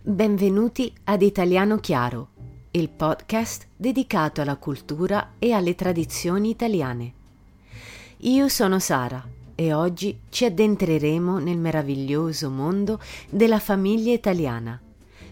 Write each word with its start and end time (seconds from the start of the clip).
Benvenuti 0.00 0.92
ad 1.04 1.22
Italiano 1.22 1.78
Chiaro, 1.78 2.28
il 2.70 2.88
podcast 2.88 3.66
dedicato 3.76 4.40
alla 4.40 4.54
cultura 4.54 5.32
e 5.40 5.50
alle 5.52 5.74
tradizioni 5.74 6.50
italiane. 6.50 7.12
Io 8.18 8.48
sono 8.48 8.78
Sara 8.78 9.22
e 9.56 9.72
oggi 9.74 10.20
ci 10.30 10.44
addentreremo 10.44 11.38
nel 11.38 11.58
meraviglioso 11.58 12.48
mondo 12.48 13.00
della 13.28 13.58
famiglia 13.58 14.12
italiana, 14.12 14.80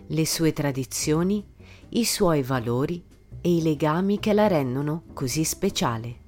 le 0.08 0.26
sue 0.26 0.52
tradizioni, 0.52 1.42
i 1.90 2.04
suoi 2.04 2.42
valori 2.42 3.00
e 3.40 3.54
i 3.54 3.62
legami 3.62 4.18
che 4.18 4.32
la 4.32 4.48
rendono 4.48 5.04
così 5.14 5.44
speciale. 5.44 6.24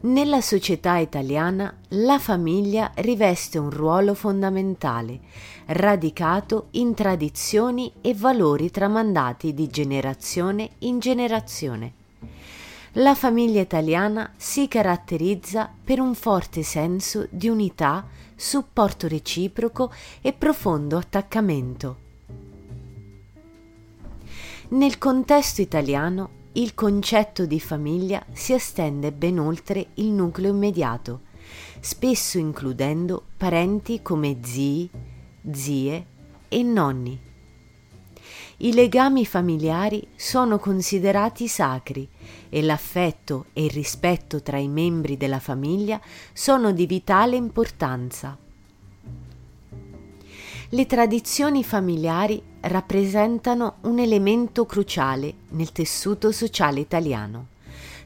Nella 0.00 0.40
società 0.40 0.98
italiana 0.98 1.76
la 1.88 2.20
famiglia 2.20 2.92
riveste 2.96 3.58
un 3.58 3.68
ruolo 3.68 4.14
fondamentale, 4.14 5.18
radicato 5.66 6.68
in 6.72 6.94
tradizioni 6.94 7.92
e 8.00 8.14
valori 8.14 8.70
tramandati 8.70 9.52
di 9.54 9.66
generazione 9.66 10.70
in 10.80 11.00
generazione. 11.00 11.92
La 12.92 13.16
famiglia 13.16 13.60
italiana 13.60 14.32
si 14.36 14.68
caratterizza 14.68 15.68
per 15.82 15.98
un 15.98 16.14
forte 16.14 16.62
senso 16.62 17.26
di 17.30 17.48
unità, 17.48 18.06
supporto 18.36 19.08
reciproco 19.08 19.92
e 20.20 20.32
profondo 20.32 20.96
attaccamento. 20.96 21.96
Nel 24.68 24.96
contesto 24.98 25.60
italiano 25.60 26.37
il 26.52 26.74
concetto 26.74 27.46
di 27.46 27.60
famiglia 27.60 28.24
si 28.32 28.52
estende 28.52 29.12
ben 29.12 29.38
oltre 29.38 29.88
il 29.94 30.06
nucleo 30.06 30.50
immediato, 30.50 31.20
spesso 31.80 32.38
includendo 32.38 33.24
parenti 33.36 34.02
come 34.02 34.38
zii, 34.42 34.90
zie 35.52 36.06
e 36.48 36.62
nonni. 36.62 37.20
I 38.60 38.72
legami 38.72 39.24
familiari 39.24 40.04
sono 40.16 40.58
considerati 40.58 41.46
sacri 41.46 42.08
e 42.48 42.62
l'affetto 42.62 43.46
e 43.52 43.66
il 43.66 43.70
rispetto 43.70 44.42
tra 44.42 44.58
i 44.58 44.66
membri 44.66 45.16
della 45.16 45.38
famiglia 45.38 46.00
sono 46.32 46.72
di 46.72 46.86
vitale 46.86 47.36
importanza. 47.36 48.36
Le 50.70 50.84
tradizioni 50.84 51.64
familiari 51.64 52.42
rappresentano 52.60 53.76
un 53.84 53.98
elemento 54.00 54.66
cruciale 54.66 55.32
nel 55.52 55.72
tessuto 55.72 56.30
sociale 56.30 56.78
italiano, 56.80 57.46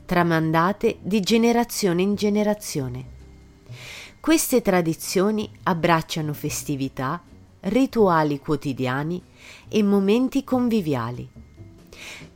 tramandate 0.06 0.98
di 1.00 1.18
generazione 1.18 2.02
in 2.02 2.14
generazione. 2.14 3.04
Queste 4.20 4.62
tradizioni 4.62 5.50
abbracciano 5.64 6.32
festività, 6.32 7.20
rituali 7.62 8.38
quotidiani 8.38 9.20
e 9.68 9.82
momenti 9.82 10.44
conviviali. 10.44 11.28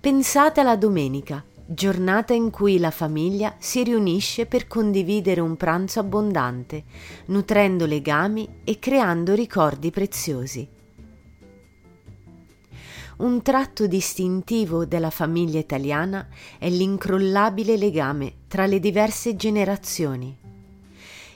Pensate 0.00 0.58
alla 0.58 0.76
domenica, 0.76 1.44
giornata 1.66 2.32
in 2.32 2.50
cui 2.50 2.78
la 2.78 2.92
famiglia 2.92 3.56
si 3.58 3.82
riunisce 3.82 4.46
per 4.46 4.68
condividere 4.68 5.40
un 5.40 5.56
pranzo 5.56 5.98
abbondante, 5.98 6.84
nutrendo 7.26 7.86
legami 7.86 8.60
e 8.62 8.78
creando 8.78 9.34
ricordi 9.34 9.90
preziosi. 9.90 10.68
Un 13.18 13.42
tratto 13.42 13.86
distintivo 13.86 14.84
della 14.84 15.10
famiglia 15.10 15.58
italiana 15.58 16.28
è 16.58 16.68
l'incrollabile 16.68 17.76
legame 17.76 18.34
tra 18.46 18.66
le 18.66 18.78
diverse 18.78 19.36
generazioni. 19.36 20.36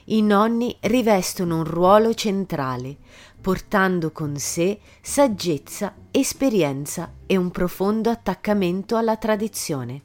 I 0.05 0.21
nonni 0.21 0.75
rivestono 0.81 1.57
un 1.57 1.63
ruolo 1.63 2.13
centrale, 2.13 2.97
portando 3.39 4.11
con 4.11 4.37
sé 4.37 4.79
saggezza, 5.01 5.95
esperienza 6.11 7.13
e 7.25 7.35
un 7.35 7.49
profondo 7.49 8.09
attaccamento 8.09 8.95
alla 8.95 9.17
tradizione. 9.17 10.03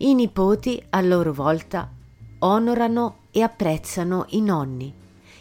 I 0.00 0.14
nipoti, 0.14 0.80
a 0.90 1.00
loro 1.00 1.32
volta, 1.32 1.90
onorano 2.38 3.22
e 3.32 3.42
apprezzano 3.42 4.26
i 4.28 4.40
nonni, 4.40 4.94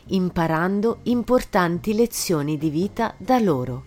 imparando 0.08 1.02
importanti 1.04 1.94
lezioni 1.94 2.58
di 2.58 2.72
vita 2.72 3.14
da 3.20 3.38
loro. 3.38 3.84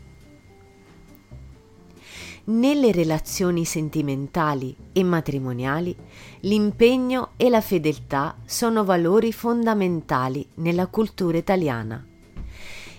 Nelle 2.44 2.92
relazioni 2.92 3.64
sentimentali 3.64 4.76
e 4.92 5.02
matrimoniali, 5.02 5.96
l'impegno 6.42 7.30
e 7.36 7.48
la 7.50 7.60
fedeltà 7.60 8.36
sono 8.44 8.84
valori 8.84 9.32
fondamentali 9.32 10.46
nella 10.54 10.86
cultura 10.86 11.36
italiana. 11.36 12.09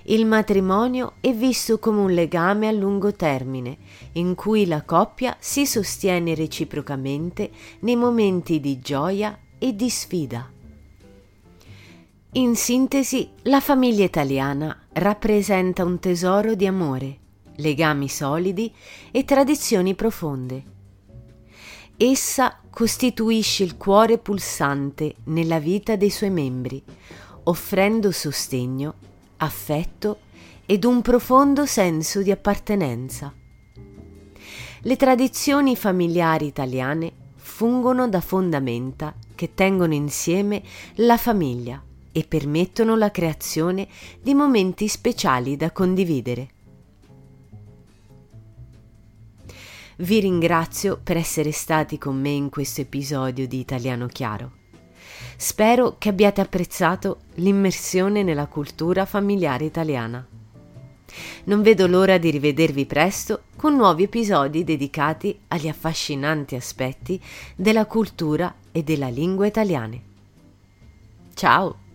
Il 0.05 0.25
matrimonio 0.25 1.13
è 1.19 1.31
visto 1.31 1.77
come 1.77 1.99
un 1.99 2.11
legame 2.11 2.67
a 2.67 2.71
lungo 2.71 3.13
termine, 3.13 3.77
in 4.13 4.33
cui 4.33 4.65
la 4.65 4.81
coppia 4.81 5.37
si 5.39 5.67
sostiene 5.67 6.33
reciprocamente 6.33 7.51
nei 7.81 7.95
momenti 7.95 8.59
di 8.59 8.79
gioia 8.79 9.37
e 9.59 9.75
di 9.75 9.89
sfida. 9.91 10.49
In 12.33 12.55
sintesi, 12.55 13.29
la 13.43 13.59
famiglia 13.59 14.03
italiana 14.03 14.75
rappresenta 14.93 15.83
un 15.83 15.99
tesoro 15.99 16.55
di 16.55 16.65
amore, 16.65 17.17
legami 17.57 18.09
solidi 18.09 18.73
e 19.11 19.23
tradizioni 19.23 19.93
profonde. 19.93 20.63
Essa 21.95 22.59
costituisce 22.71 23.63
il 23.63 23.77
cuore 23.77 24.17
pulsante 24.17 25.15
nella 25.25 25.59
vita 25.59 25.95
dei 25.95 26.09
suoi 26.09 26.31
membri, 26.31 26.81
offrendo 27.43 28.11
sostegno 28.11 29.09
affetto 29.43 30.19
ed 30.65 30.83
un 30.85 31.01
profondo 31.01 31.65
senso 31.65 32.21
di 32.21 32.31
appartenenza. 32.31 33.33
Le 34.83 34.95
tradizioni 34.95 35.75
familiari 35.75 36.45
italiane 36.45 37.11
fungono 37.35 38.07
da 38.07 38.21
fondamenta 38.21 39.13
che 39.35 39.53
tengono 39.53 39.93
insieme 39.93 40.63
la 40.95 41.17
famiglia 41.17 41.81
e 42.11 42.25
permettono 42.27 42.95
la 42.95 43.11
creazione 43.11 43.87
di 44.21 44.33
momenti 44.33 44.87
speciali 44.87 45.55
da 45.55 45.71
condividere. 45.71 46.49
Vi 49.97 50.19
ringrazio 50.19 50.99
per 51.01 51.17
essere 51.17 51.51
stati 51.51 51.97
con 51.97 52.19
me 52.19 52.29
in 52.29 52.49
questo 52.49 52.81
episodio 52.81 53.47
di 53.47 53.59
Italiano 53.59 54.07
Chiaro. 54.07 54.60
Spero 55.35 55.95
che 55.97 56.09
abbiate 56.09 56.41
apprezzato 56.41 57.21
l'immersione 57.35 58.23
nella 58.23 58.47
cultura 58.47 59.05
familiare 59.05 59.65
italiana. 59.65 60.25
Non 61.45 61.61
vedo 61.61 61.87
l'ora 61.87 62.17
di 62.17 62.29
rivedervi 62.29 62.85
presto 62.85 63.43
con 63.55 63.75
nuovi 63.75 64.03
episodi 64.03 64.63
dedicati 64.63 65.37
agli 65.49 65.67
affascinanti 65.67 66.55
aspetti 66.55 67.21
della 67.55 67.85
cultura 67.85 68.53
e 68.71 68.83
della 68.83 69.09
lingua 69.09 69.45
italiane. 69.45 70.01
Ciao! 71.33 71.89